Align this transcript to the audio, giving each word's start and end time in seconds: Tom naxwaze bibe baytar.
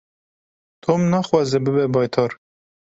Tom 0.83 0.99
naxwaze 1.11 1.55
bibe 1.63 1.85
baytar. 1.95 2.31